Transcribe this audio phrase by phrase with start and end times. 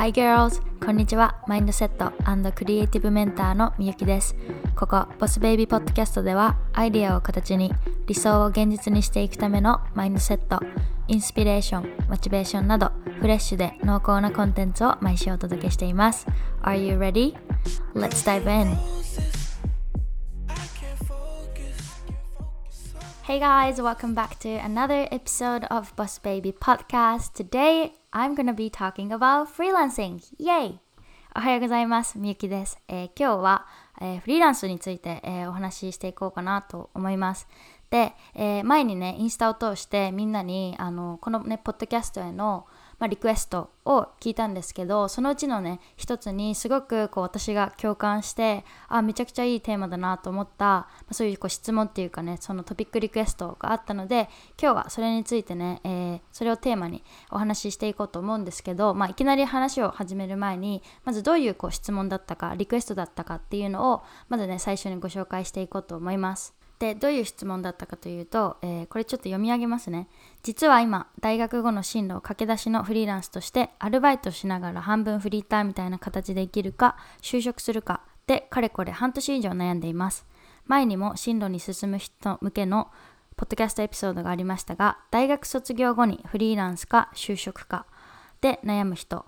[0.00, 0.62] Hi girls!
[0.82, 1.42] こんにちは。
[1.46, 2.10] マインドセット
[2.52, 4.34] クリエイティブメンターのみゆきです。
[4.74, 7.70] ここ、ボスベイビーポッドキャストでは、アイディアを形に
[8.06, 10.58] 理想を現実にしていくためのマインドセット、
[11.06, 16.26] インスピレーション、モチベーションなど、フレッシュで濃厚なコンテンツを毎週お届けしています。
[16.62, 17.36] Are you ready?
[17.94, 18.78] Let's dive in!
[23.24, 27.34] Hey guys, welcome back to another episode of Boss Baby Podcast.
[27.34, 30.20] Today I'm gonna be talking about freelancing.
[30.36, 30.78] Yay!
[31.36, 32.18] おはようございます。
[32.18, 32.76] みゆきです。
[32.88, 33.66] えー、今日は、
[34.00, 37.46] えー、フリーランスについて、えー、お話ししていこうかなと思います。
[37.88, 42.66] で、え前にね、インスタを通してみんなにあのこのね、ポッドキャストへの
[43.00, 54.28] まあ、リクエストを聞いたんですけどそのうちのね一つにすごくこう私が共感してあめちゃくちゃいいテーマだなと思った、まあ、そういうこう質問っていうかねそのトピックリクエストがあったので
[54.60, 66.59] 今日はそれについてね、えー、それをテーマにお話ししていこうと思うんですけど、まあ、いきなり話を始める前にまずどういうこう質問だったかリクエストだったかっていうのをまずね最初にご紹介していこうと思います。
[66.80, 70.08] でどういう質問だったかというと、えー、これちょっと読み上げますね。
[70.42, 80.26] 実は今大学後の進路を駆け出しのフリーランスとしてアルバイトしながら半分フリーターみたいな形で生きるか就職するかでかれこれ半年以上悩んでいます。
[80.66, 82.90] 前にも進路に進む人向けの
[83.36, 87.84] ポッドキャストエピソードがありましたが大学卒業後にフリーランスか就職か
[88.40, 89.26] で悩む人。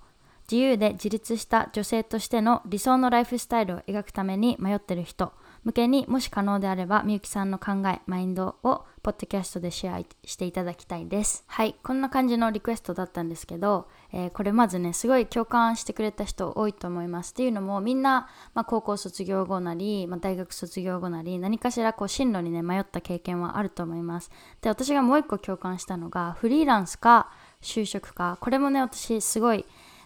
[0.51, 5.33] 自由で自立した女性としての理想のライフスタイルを描くために迷ってる人。
[5.65, 11.45] 向けにもし可能であればみゆきさんの考えマインドをポッドキャストでシェアしていただきたいです。
[11.47, 11.75] はい。
[11.83, 17.33] こんな感じのリクエストだったんですけど、えー、これまずねすごい共感してくれた人多いと思います。
[17.33, 24.31] っていうのもみんな、まあ、高校卒業後なり、まあ、大学卒業後なり何かしらこう進路にね迷った経験はあると思います。
[24.61, 29.65] で私がもう一個共感したのがフリーランスか就職かこれもね私すごい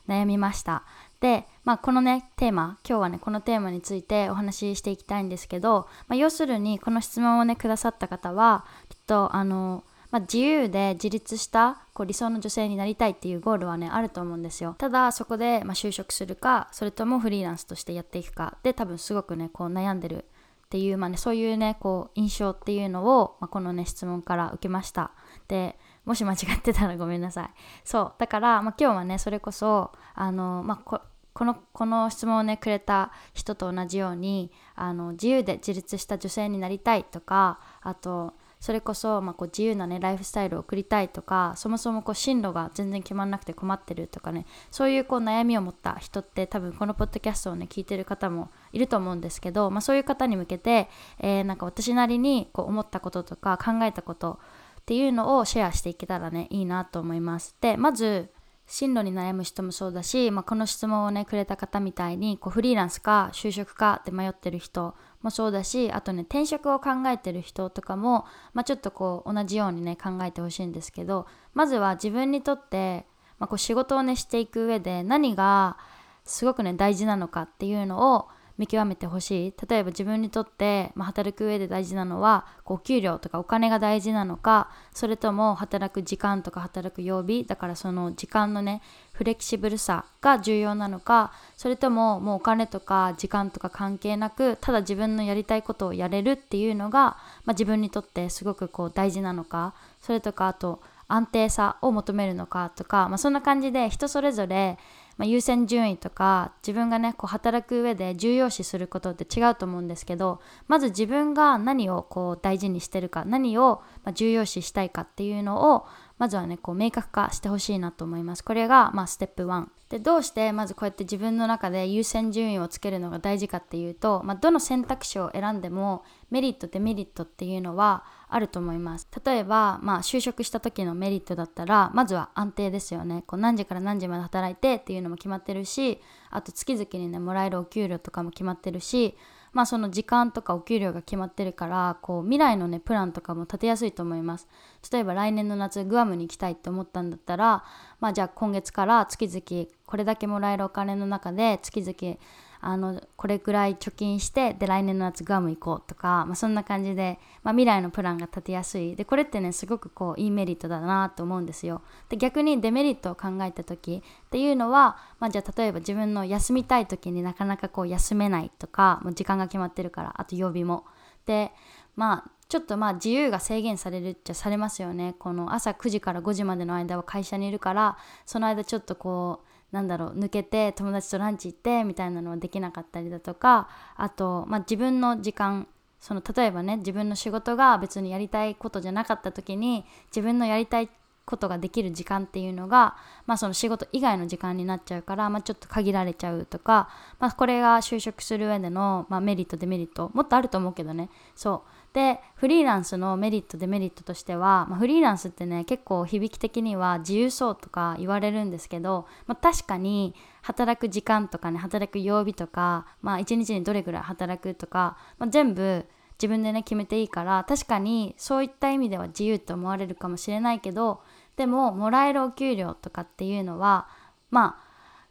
[0.08, 0.84] 悩みました。
[1.20, 9.82] で、まあ、このねテーマ今日はねこのテーマについてお話ししていきたいんですけど、まあ、要するにこの質問をねくださった方はきっとあの、
[10.12, 14.76] まあ、自由で自立したこう理想の女性になりたいっていうゴールはねあると思うんですよ。
[14.78, 20.24] ただそこで、ま就職するかそれともフリーランスとしてやっていくかで多分すごくねこう悩んでる
[20.66, 25.10] っていう、まあね、そういうねこう印象っていうのを、まこのね質問から受けました。
[25.48, 27.50] でもし間違ってたらごめんなさい。
[27.82, 28.12] そう。
[28.18, 31.00] だから、まあ、今日はねそれこそあの、まあ、
[31.36, 50.88] このこの質問をねくれた人と同じようにあの自由で自立した女性になりたいとかあとそれこそ、まあ、こう自由な、ね、ライフスタイルを送りたいとかそもそもこう進路が全然決まらなくて困ってるとかねそういうこう悩みを持った人って多分このポッドキャストをね聞いてる方もいると思うんですけど、まあ、そういう方に向けて、
[51.20, 54.40] えー、なんか私なりにこう思ったこととか考えたこと
[54.80, 57.54] っていうのをシェアしていけたらねいいなと思います。
[57.60, 58.30] でまず
[58.66, 73.06] 進路に悩む人もそうだし、まあ、この質問をねくれた方みたいにこうフリーランスか就職かって迷ってる人もそうだしあとね転職を考えてる人とかも、まあ、ちょっとこう同じようにね考えてほしいんですけどまずは自分にとって、
[73.38, 75.76] まあ、こう仕事をねしていく上で何が
[76.24, 78.28] すごくね大事なのかっていうのを
[78.58, 79.54] 見極めてほしい。
[79.68, 104.78] 例えば自分にとって、まあ、働く上で大事なのはこう給料とかお金が大事なのかそれとも働く時間とか働く曜日だからその時間のねフレキシブルさが重要なのかそれとももうお金とか時間とか関係なくただ自分のやりたいことをやれるっていうのが、まあ、自分にとってすごくこう大事なのかそれとかあと安定さを求めるのかとか、まあ、そんな感じで人それぞれ
[105.16, 113.82] まあ、優先順位とか自分がねこう働く上で重要視することって違うと思うんですけどまず自分が何をこう大事にしてるか何を
[114.14, 115.86] 重要視したいかっていうのを
[116.18, 118.44] まずはねこう明確化してほしいなと思います。
[118.44, 129.08] これがまあステップ1でどうしてまずこうやって自分の中で優先順位をつけるのが大事かっていうと、まあ、どの選択肢を選んでもメリットデメリットっていうのはあると思います。
[129.24, 133.22] 例えば、まあ、就職した時のメリットだったらまずは安定ですよね。
[133.26, 136.00] こう何時から何時まで働いてっていうのも決まってるし
[136.30, 139.16] あと月々にねもらえるお給料とかも決まってるし
[139.52, 144.48] まあその時間とかお給料が決まってるからこう未来のねプランとかも立てやすいと思います。
[144.92, 147.64] 例えば来年の夏グアムに行きたいって思ったんだったら
[148.00, 152.18] まあじゃあ今月から月々これだけもらえるお金の中で月々
[152.66, 158.96] あのこれくらい貯金してで来年の夏グアム行こうとか、まあ、そんな感じで、まあ、未来のプランが立てやすい。
[158.96, 161.82] でこれってねすごくこういいメリットだなと思うんですよ。
[162.08, 170.86] で逆にデメリットを考えた時っていうのは、まあ、じゃあ例えば自分の休みたい時になかなかこう休めないとかもう時間が決まってるからあと曜日も。
[171.24, 171.52] で
[171.94, 175.14] まあちょっとまあ自由が制限されるっちゃされますよね。
[175.20, 185.66] この朝9時から5時までの間は会社にいるからその間ちょっとこうなんだろう抜けて友達とランチ行ってみたいなのはできなかったりだとかあと、まあ、自分の時間
[186.00, 190.90] その例えばね自分の仕事が別にやりたいことじゃなかった時に自分のやりたい
[191.26, 192.96] ことができる時間っていうのが、
[193.26, 201.10] まあ、その仕事以外の時間になっちゃうから、まあ、ちょっと限られちゃうとか、まあ、これが就職する上での、まあ、メリットデメリットもっとあると思うけどね。
[201.34, 201.75] そう。
[201.96, 215.86] でフリーランスのメリットデメリットとしては、まあ、フリーランスってね結構響き的には自由そうとか言われるんですけど、まあ、確かに働く時間とかね働く曜日とか、まあ、1日にどれぐらい働くとか、まあ、全部
[216.18, 221.00] 自分でね決めていいから確かにそういった意味では自由と思われるかもしれないけど
[221.36, 223.88] でももらえるお給料とかっていうのは
[224.30, 224.65] まあ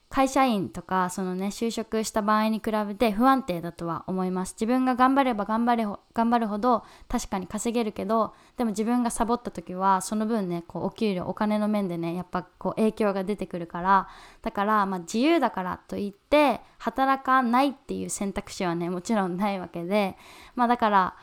[0.09, 4.53] 会社員とかそのね就職した場合に比べて不安定だとは思います。
[4.53, 14.07] 自分が頑張れば頑張れ頑張るほど確かに稼げるけどでも自分がサボった時はその分ねこうお給料お金の面でねやっぱこう影響が出てくるから
[14.41, 20.15] だからまあ自由だからといって働かないっていう選択肢はねもちろんないわけで
[20.55, 21.15] まあだから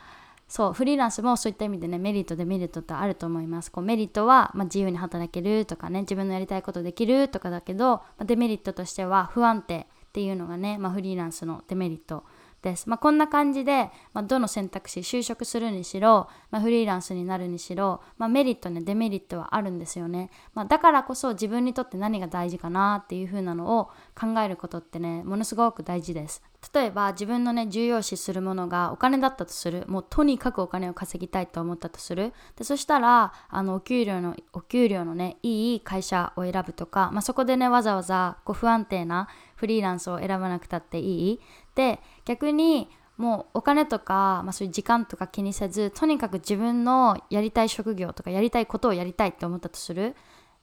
[0.53, 3.73] そうフリーランスもそういった意味でねメリットデメリットってあると思います。
[3.73, 12.25] こうメリットは、まあ、自由に働けるとかね自分のやりたいことできるとかだけど、まあ、デメリットとしては不安定っていうのがね、まあ、フリーランスのデメリット
[12.63, 12.89] です。
[12.89, 20.31] まあ、こんな感じで、まあ、どの選択肢就職するにしろ、まあ、フリーランスになるにしろ、まメリットねデメリットはあるんですよね。
[20.55, 26.43] まだからこそ自分にとって何が大事かなっていう風なのを考えることってねものすごく大事です。
[26.73, 41.41] 例えば自分のね重要視するものがお金だったとするもうとにかくお金を稼ぎたいと思ったとするでそしたらあのお給料のお給料のねいい会社を選ぶとか、まあ、そこでねわざわざこう不安定なフリーランスを選ばなくたっていい
[41.75, 50.17] で逆にもうお金とか、まあ、そういう時間とか気にせずとにかく自分のやりたい職業とかやりたいことをやりたいって思ったとする。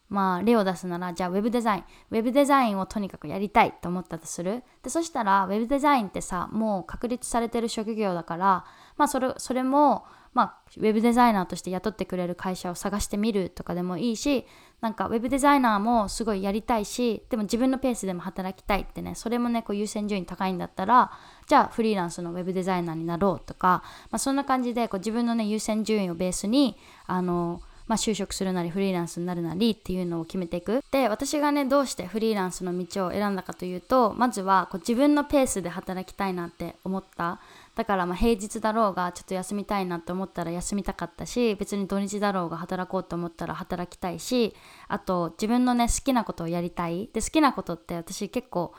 [0.10, 1.84] まあ例を出すならじゃあウェブデザイン。
[2.10, 4.64] ウェブデザインをとにかくやりたいと思ったとする。
[4.82, 8.66] でそしたらウェブデザインってさもう確立されてる職業だから
[8.98, 14.46] まあそれそれもまあ、ウェブデザイナーとして雇ってくれる会社を探してみるとかでもいいし
[14.82, 21.12] なんかウェブデザイナーもすごいやりたいしでも自分のペースでも働きたいってねそれもねこう優先順位高いんだったら
[21.48, 26.78] じゃあフリーランスのウェブデザイナーになろうとか、まあ、そんな感じでこう自分のね優先順位をベースに
[27.08, 30.84] あのまあ、就職するなりフリーランスになるなりっていうのを決めていく。
[30.92, 37.40] で私がねどうしてフリーランスの道を選んだかというとまずはこう自分のペースで働きたいなって思った。
[37.76, 44.56] だからまあ平日だろうがちょっと休みたいなと思ったら休みたかったし別に土日だろうが働こうと思ったら働きたいし
[44.88, 47.10] あと自分のね好きなことをやりたい。
[47.14, 48.74] で好きなことって私結構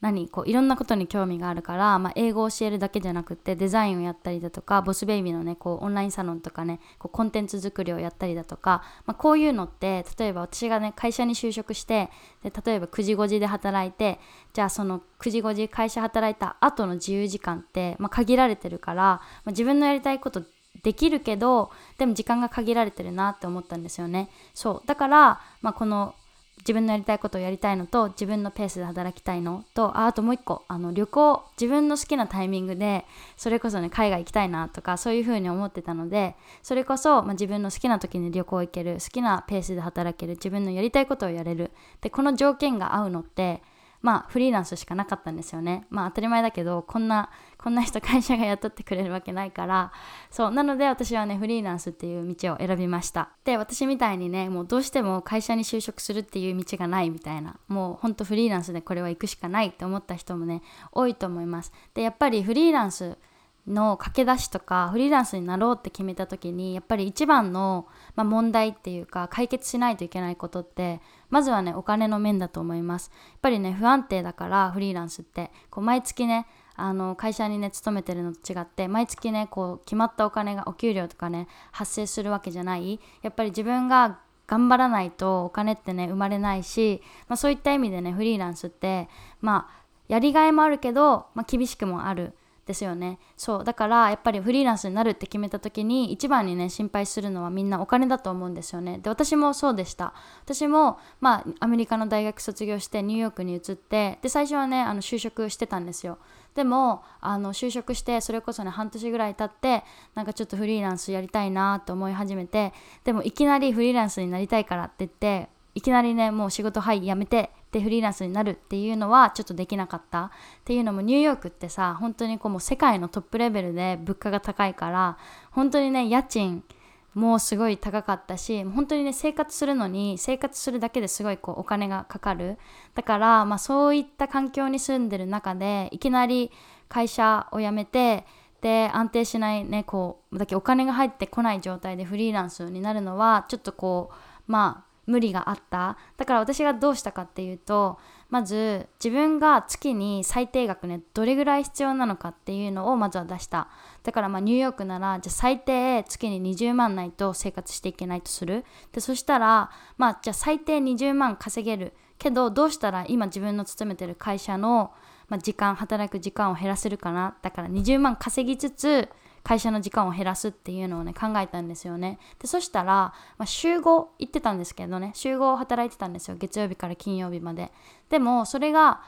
[0.00, 12.10] 何こういろんなことに興味があるから、まあ、英語を教えるだけじゃなくてデザインをやったりだとかボスベイビーのねこうオンラインサロンとかねこうコンテンツ作りをやったりだとか、まあ、こういうのって例えば私がね会社に就職して
[12.42, 14.20] で例えば9時5時で働いて
[14.52, 20.42] じゃあその9時5時会社働いた後の自由時間って、まあ、限られてるから、まあ、自分のやりたいこと
[20.82, 24.28] できるけどでも時間が限られてるなって思ったんですよね。
[24.54, 24.86] そう。
[24.86, 26.14] だから、まあ、この
[26.58, 33.04] 自分のやりたいことをやりたいのと自分のペースで働きたいのとああともう一個あの旅行自分の好きなタイミングで
[33.36, 41.70] それこそね海外行きたいなとかそういうふうに思ってたのでそれこそ、まあ、自分の好きな時に旅行行ける好きなペースで働ける自分のやりたいことをやれる
[42.00, 43.62] でこの条件が合うのって
[44.06, 45.84] まあフリーランスしかなかったんですよね。
[45.90, 49.90] まあ当たり前だけどこんなこんな人会社が雇ってくれるわけないから。
[50.30, 53.30] そうなので私はねフリーランスっていう道を選びました。
[53.44, 57.56] で私みたいにねもうどうしても会社に就職するっていう道がないみたいな。
[57.66, 61.72] もうほんとフリーランスでこれは行くしかないって思った人もね多いと思います。
[61.92, 63.18] でやっぱりフリーランス
[63.66, 73.10] の駆け出しとかフリーランスになろうって決めた時にやっぱり一番の、まあ、問題っていうか解決しないといけないことってまずはねお金の面だと思います。
[73.12, 75.50] やっぱりね不安定だからフリーランスって。
[75.70, 76.46] こう毎月ね
[76.76, 83.00] あの会社にね勤めてるのと違って毎月ねこう決まったお金がお給料とかね発生するわけじゃない。
[83.22, 89.08] やっぱり自分が頑張らないとお金ってね生まれないし、まあ、そういった意味でねフリーランスって
[89.40, 92.32] まあやりがいもあるけど、まあ、厳しくもある。
[92.66, 93.18] ですよね。
[93.36, 98.98] そうだからやっぱりフリーランスになるって決めた時に一番にね心配するのはみんなお金だと思うんですよね。
[98.98, 100.12] で私もそうでした。
[100.44, 106.18] 私もまあアメリカの大学卒業してニューヨークに移ってで最初はねあの就職してたんですよ。
[106.56, 112.72] でもあの就職してそれこそね半年ぐらい経ってなんかちょっとフリーランスやりたいなと思い始めて
[113.04, 120.24] でもいきなりフリーランスになりたいからって言っていきなりねもう仕事はい辞めてでフリーランスになるっていうのはちょっとできなかった。
[120.24, 120.30] っ
[120.64, 125.18] ていうのもニューヨークってさ本当にこうもう世界のトップレベルで物価が高いから
[125.50, 126.64] 本当にね家賃
[127.12, 132.56] もうすごい高かったし本当にね生活するのに生活するだけですごいこうお金がかかる。
[132.94, 136.50] だから、まあ、そういった環境に住んでる中でいきなり
[136.88, 138.24] 会社を辞めて
[138.62, 144.14] で安定しないねこうだけお金が入ってこない状態でフリーランスになるのはちょっとこう
[144.46, 145.96] まあ無理があった。
[146.16, 147.98] だから私がどうしたかっていうと
[148.28, 153.68] まず自分が月に最低額ねどれぐらい必要なのかっていうのをまずは出した。
[154.02, 158.64] だからまあニューヨークならじゃ最低月に20万ないと生活していけないとする。
[158.92, 161.92] でそしたらまあじゃあ最低20万稼げる。
[162.18, 164.92] けどどうしたら今自分の勤めてる会社の、
[165.28, 167.36] まあ、時間働く時間を減らせるかな。
[167.42, 169.08] だから20万稼ぎつつ
[169.46, 172.18] 会社の時間を減らすっていうのをね考えたんですよね。
[172.40, 176.36] でそしたら、まあ、週5行ってたんですけどね週5働いてたんですよ。
[176.36, 177.70] 月曜日から金曜日まで。
[178.10, 179.02] でもそれが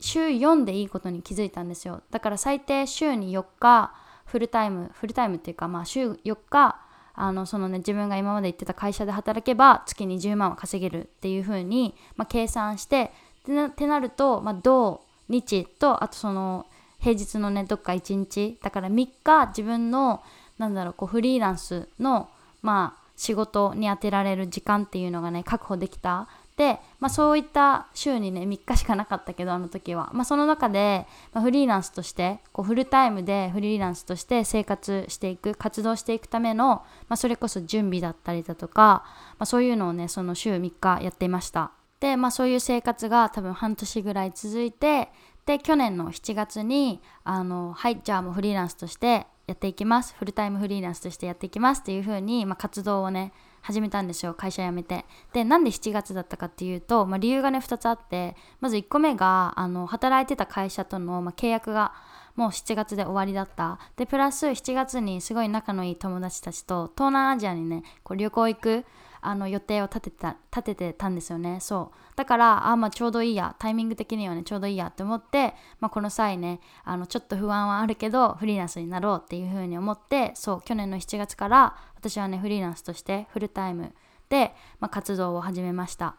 [0.00, 2.00] 週4でいいことに気づいたんですよ。
[2.10, 3.92] だから最低週に4日
[4.24, 6.80] フルタイムフルタイムっていうかまあ週4日
[7.12, 13.12] あのそのね自分が今まで行ってた会社で働けば月20万は稼げるっていう風にまあ、計算して
[13.42, 16.64] ってなると、まあ、土日とあとその
[17.04, 18.58] 平日のねどっか1日。
[18.62, 20.22] だから3日自分の
[20.56, 22.30] なんだろうこうフリーランスの
[22.62, 26.28] まあ仕事に充てられる時間っていうのがね確保できた。
[26.56, 36.66] で、まあ、そういった週にね3日しかなかったけどあの時は、まあ、その中で、まあ、フリーランスとしてこうフルタイムでフリーランスとして生活していく活動していくための、
[37.08, 41.72] まあ、それこそ準備だったりだとか、まあ、そういうのをねその週3日やっていました。
[41.98, 45.08] で、まあ、そういう生活が多分半年ぐらい続いて
[45.46, 50.14] で去年の7月にあのはいじゃあもうフリーランスとしてやっていきます。
[50.18, 54.32] フルタイムフリーランスとしてやっていきますっていう風に、まあ、活動をね始めたんですよ。
[54.32, 55.04] 会社辞めて。
[55.34, 61.92] でなんで7月だったかっていうと、まあ、理由がね2つあってまず1個目があの働いてた会社との、まあ、契約が
[62.36, 63.78] もう7月で終わりだった。
[63.96, 68.84] でプラス7月にすごい仲のいい友達たちと東南アジアにねこう旅行行く
[69.26, 71.58] あの予定を立てた立ててたんですよね。
[71.60, 72.16] そう。
[72.16, 73.54] だからあまあちょうどいいや。
[73.58, 83.94] タイミング的にはねちょうどいいやって思って、まあ、この際ねあのちょっと不安はあるけどフリーランスになろうっていうふうに思ってそう去年の7月から私はねフリーランスとしてフルタイム
[84.28, 86.16] で、まあ、活動を始めました。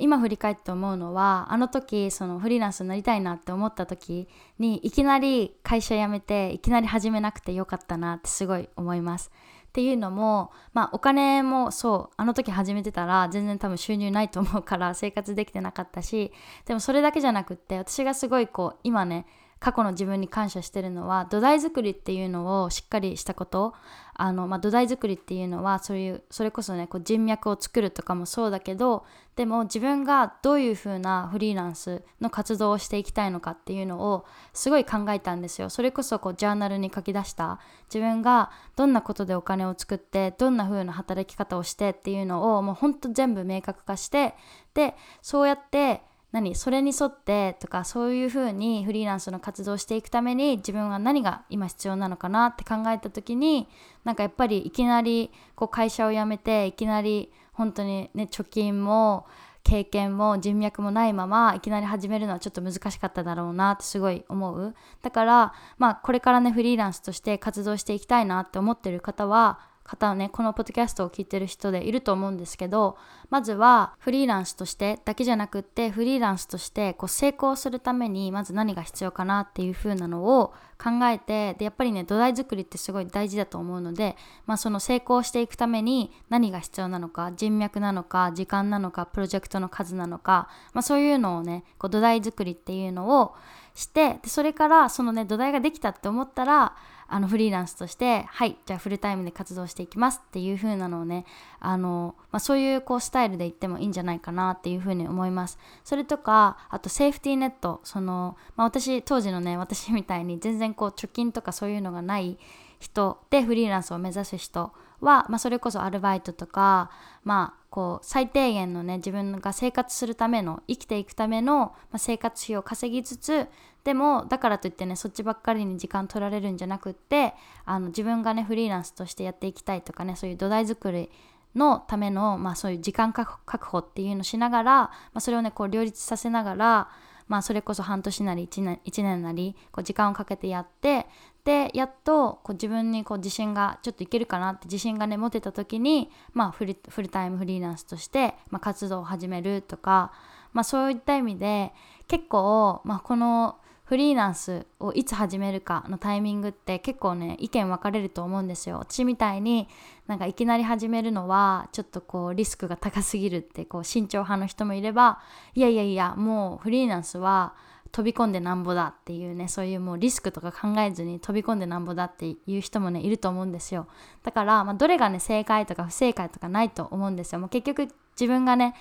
[0.00, 9.30] 今振り返って思うのはあの時そのフリーランスになりたいなって思った時にいきなり会社辞めていきなり始めなくてよかったなってすごい思います。
[9.78, 16.32] っていうのも、まあ、お金もそうあの時始めてたら全然多分収入ないと思うから生活できてなかったし
[16.66, 19.24] でもそれだけじゃなくって私がすごいこう今ね
[19.60, 23.74] 過去の自分に感謝してるのは土台作りっていうのをしっかりしたこと。
[24.20, 35.70] あの、まあ、土台作りっていうのはそういうそれこそねこう人脈を作るとかもそうだけどでも自分がどういう風なフリーランスの活動をしていきたいのかっていうのをすごい考えたんですよ。
[35.70, 37.60] それこそこうジャーナルに書き出した。
[37.84, 44.34] 自分がどんなことでお金を作ってどんな風な働き方をしてっていうのをもうほんと全部明確化して
[44.74, 53.66] でそうやって何それに沿ってとかそういうふうにフリーランスの活動をしていくために自分は何が今必要なのかなって考えた時に
[54.04, 59.26] なんかやっぱりいきなりこう会社を辞めていきなり本当にね貯金も
[59.64, 64.74] 経験も人脈もないままいきなり始めるのはちょっと難しかっただろうなってすごい思う。
[65.02, 72.98] だからまあこれからねフリーランスとして活動していきたいなって思ってる方は方はねこのポッドキャストを聞いてる人でいると思うんですけど
[73.30, 84.14] まずはフリーランスとしてだけじゃなくってフリーランスとしてこう成功するためにまず何が必要かなっていう風なのを考えてでやっぱりね土台作りってすごい大事だと思うので、
[84.46, 93.34] まあ、その成功していくために何が必要なのか人脈なのか時間なのかプロジェクトの数なのか、まあ、そういうのをねこう土台作りっていうのを
[93.74, 96.74] してでそれからそのね土台ができたって思ったら
[97.10, 101.24] あのフリーランスとしてはいじゃあフルタイムで活動していきますっていう風なのをね
[101.58, 105.58] あの、まあ、そういうこうスタイルで言ってもいいんじゃないかなっていう風に思います。
[105.84, 112.38] それとかあとセーフティーネットその、まあ、私当時のね私みたいに全然こう貯金とかそういうのがない
[112.78, 116.90] 人でフリーランスを目指す人は、まあ、それこそアルバイトとか、
[117.24, 123.46] まあ、こう最低限のね自分が生活するための生きていくための、ま、生活費を稼ぎつつ
[123.84, 131.10] でもだからといってねそっちばっかりに時間取られるんじゃなくってあの自分がねフリーランスとしてやっていきたいとかねそういう土台作り
[131.54, 136.88] のための、まあ、そういう時間確保っていうのをしながら、まあ、それをねこう両立させながら、
[137.28, 141.06] まあ、それこそ半年なり1年 ,1 年なりこう時間をかけてやって
[141.44, 150.12] でやっとこう自分にこう自信がちょっといけるかなって自信がね持てた時に、まあ、フルフルタイムフリーランスとして、まあ、活動を始めるとか、
[150.52, 151.72] まあ、そういった意味で
[152.06, 153.56] 結構、まあ、この
[153.88, 158.76] フリーランスをいつ始めるかのタイミングって結構ね意見分かれると思うんですよ。
[158.80, 159.66] 私みたいに
[160.06, 165.20] なんかいきなり始めるのはちょっとこうリスクが高すぎるってこう慎重派の人もいれば
[165.54, 167.54] いやいやいやもうフリーランスは
[167.90, 173.86] 飛び込んでなんぼだっていうねそういうもうリスクとか考えずに飛び込んでなんぼだっていう人もねいると思うんですよ。
[174.22, 177.38] だから、まあ、どれがね正解とか不正解とかないと思うんですよ。
[177.38, 177.88] もう結局
[178.20, 178.74] 自分がね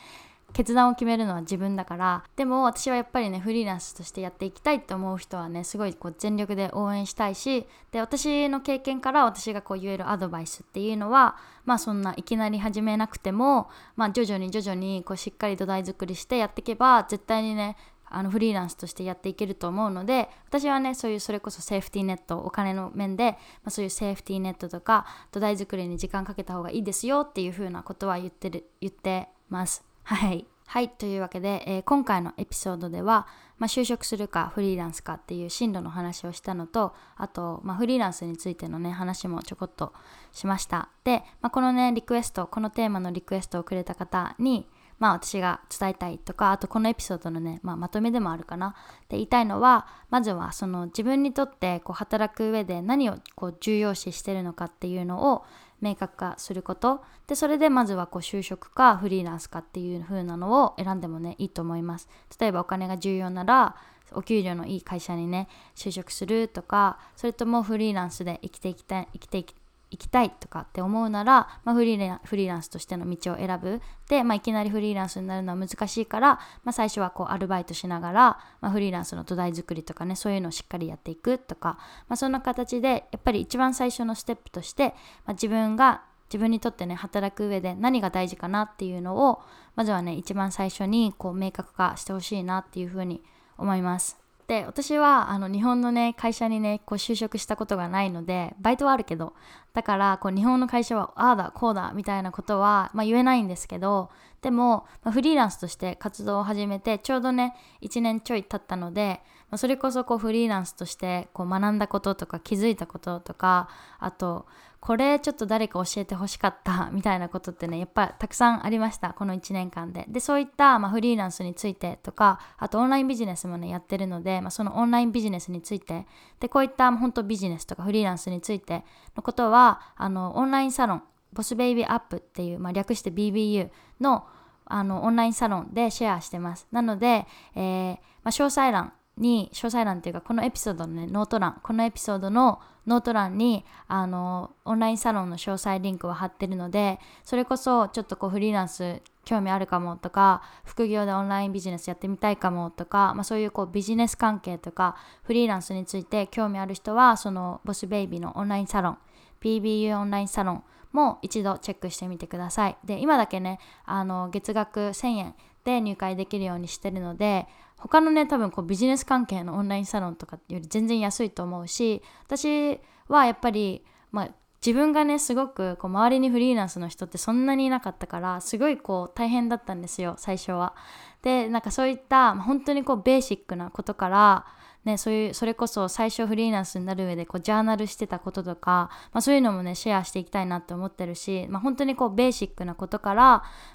[0.57, 2.23] 決断を決めるのは自分だから。
[2.35, 29.86] でも私はやっぱりねフリーランスとしてやっていきたいって思う人はねすごいこう全力で応援したいしで私の経験から私がこう言えるアドバイスっていうのはまあそんないきなり始めなくても、まあ、徐々に徐々にこうしっかり土台作りしてやっていけば絶対にねあのフリーランスとしてやっていけると思うので私はねそういうそれこそセーフティーネットお金の面で、まあ、そういうセーフティーネットとか土台作りに時間かけた方がいいですよっていう風なことは言ってる言ってます。
[30.07, 30.45] はい。
[30.67, 39.91] はいというわけで、えー、今回のエピソードでは、まあ、就職するかフリーランスかっていう進路の話をしたのとあと、まあ、フリーランスについてのね話もちょこっと
[40.31, 40.87] しました。
[41.03, 48.69] で、まあ、このねリクエストこのテーマのリクエストをくれた方にまあ私が伝えたいとかあとこのエピソードのね、まあ、まとめでもあるかな。
[48.69, 48.73] っ
[49.09, 55.43] て言いたいのはまずはその自分にとってこう働く上で何をこう重要視してるのかっていうのを
[55.81, 57.03] 明確化すること。
[57.27, 62.07] でそれでまずはこう就職かフリーランスかっていう風なのを選んでもねいいと思います。
[62.39, 63.75] 例えばお金が重要なら
[64.13, 69.53] お給料のいい会社にね就職するとかそれともフリーランスで生きていきたい生きていき
[69.89, 81.77] 行きたいとかって思うなら、まあ、フリーフリーランスとしての道を選ぶで、まあ、いきなりフリーランスになるのは難しいから、まあ、最初はこうアルバイトしながら、ま、フリーランスの土台作りとかねそういうのをしっかりやっていくとか、
[82.09, 84.93] ま、そんな形でやっぱり一番最初のステップとして、
[85.25, 89.41] ま、自分が自分にとってね働く上で何が大事かなっていうのを
[89.75, 93.23] まずはね一番最初にこう明確化してほしいなっていうふうに
[93.57, 94.26] 思います。
[94.47, 99.33] で私はあの日本のね会社にねこう就職したことがないのでバイトはあるけど
[99.73, 104.09] だからこう日本の会社はああだこうだみたいなことは、まあ、言えないんですけど
[104.41, 113.69] でも、まあ、フリーランスとして活動を始めてちょうどね1年ちょい経ったので、まあ、それこそこうフリーランスとしてこう学んだこととか気づいたこととか
[113.99, 114.45] あと
[114.79, 120.05] これちょっと誰か教えてほしかった みたいなことってねやっぱたくさんありましたこの1年間で。
[120.07, 126.07] でそういった、まあ、フリーランスについてとかあとオンラインビジネスもねやってるので、まあ、そのオンラインビジネスについて。
[126.39, 133.69] でこういった、本当ビジネスとかフリーランスについてのことはあのオンラインサロンボスベイビーアップっていう、まあ、略して BBU
[133.99, 134.27] の
[134.69, 136.67] あのオンラインサロンでシェアしてます。
[136.71, 158.97] なので、えーまあ、詳細欄に詳細欄っていうかこのエピソードのねノート欄このエピソードのノート欄にあのオンラインサロンの詳細リンクを貼ってるのでそれこそちょっとこうフリーランス興味あるかもとか副業でオンラインビジネスやってみたいかもとか、まあ、そういうこうビジネス関係とかフリーランスについて興味ある人はそのボスベイビーのオンラインサロン
[159.41, 162.77] PBU オンラインサロンも一度チェックしてみてください。
[162.85, 167.47] で今だけねあの月額1000円で入会できるようにしてるので
[167.77, 174.29] 他のね多分こうビジネス関係のオンラインサロンとかより全然安いと思うし私はやっぱり、まあ、
[174.65, 180.75] 自分がねすごくこう周りにフリーランスの人ってそんなにいなかったからすごいこう大変だったんですよ最初は。
[181.21, 184.45] でなんかそういった、まあ、本当にこうベーシックなことから
[184.87, 193.23] ね、そういうそれこそ最初フリーランスになる上でこうジャーナルしてたこととか、まあ、そういうのもねシェアしていきたいなって思ってるし、まあ、本当にこうベーシックなことから、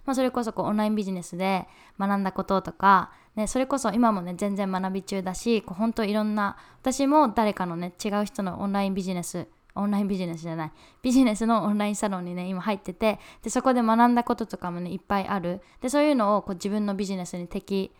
[0.06, 1.68] まあ、それこそこうオンラインビジネスで
[2.00, 10.72] 学んだこととか、ね、それこそ今もね全然学び中だしこう本当いろんな私も誰かのね違う人のオンラインビジネスオンラインビジネスじゃない
[11.02, 15.60] ビジネスのオンラインサロンにね今入っててでそこで学んだこととかもねいっぱいある。
[15.82, 17.92] でそういうのをこう自分のビジネスに適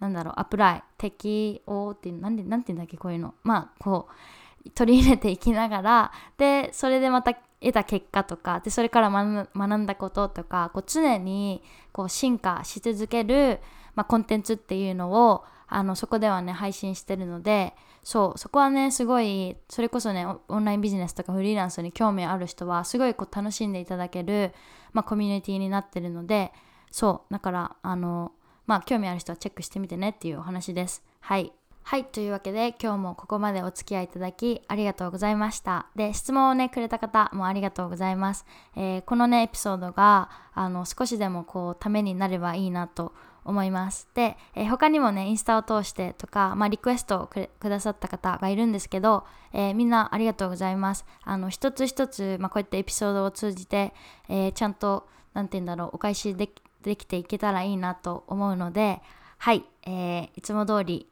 [0.00, 3.34] なんだろうアプライ適応ってなんでなんて言うんだっけこういうの。
[3.42, 13.60] まあこう取り入れていきながらでそれでまた得た結果とかでそれから学んだこととかこう常にこう進化し続ける、
[13.94, 24.52] まあ、コンテンツっていうのをあのそこではね配信してるのでそうそこはねすごいそれこそねオンラインビジネスとかフリーランスに興味ある人はすごいこう楽しんでいただける、
[24.92, 26.52] まあ、コミュニティになってるので
[26.90, 28.32] そうだからあの
[28.70, 31.02] まあ興味ある人はチェックしてみてねっていうお話です。
[31.18, 31.52] はい。
[31.82, 32.04] はい。
[32.04, 35.88] というわけで今日もここまでお付き合いいただきありがとうございました。
[35.96, 38.46] で、質問をね、くれた方もありがとうございます。
[38.76, 43.12] えー、このね、エピソードがあの少しでもこうためになればいいなと
[43.44, 44.06] 思います。
[44.14, 51.04] で、えー、他にもね、インスタを通してとか、まあ、リクエストをくださった方がいるんですけど、えー、みんなありがとうございます。
[51.24, 53.94] あの、一つ一つ、まあ、こうやってエピソードを通じて、
[54.28, 59.00] えちゃんと、なんて言うんだろう、お返しできできていけたらいいなと思うので、
[59.38, 61.06] はい、えー、いつも通り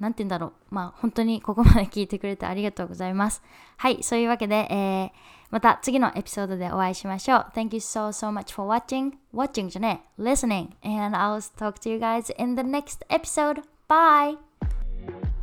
[0.00, 0.74] 何て言うんだろう。
[0.74, 3.42] まあ、本当にここまで聞いてくれてありがとうございます。
[3.76, 5.10] はい、そういうわけで、えー、
[5.50, 7.46] また次のエピソードでお会いしましょう。
[7.54, 9.12] Thank you so, so much for watching.
[9.34, 10.70] Watching じゃね listening.
[10.82, 13.62] And I'll talk to you guys in the next episode.
[13.88, 14.55] Bye!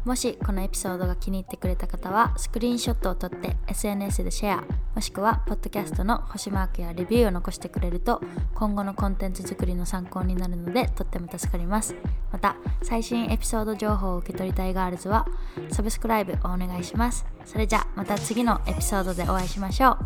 [0.06, 4.64] もしこのエピソードが気に入ってくれた方はスクリーンショットを撮って SNS でシェア
[4.96, 8.22] もしくはポッドキャストの星マークやレビューを残してくれると
[8.54, 11.96] 今後のコンテンツ作りの参考になるのでとっても助かります
[12.32, 15.26] また最新エピソード情報を受け取りたいガールズは
[15.72, 19.98] サブスクライブをお願いしますそれじゃまた次のエピソードでお会いしましょう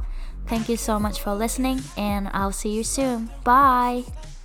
[0.47, 3.29] Thank you so much for listening and I'll see you soon.
[3.43, 4.36] Bye!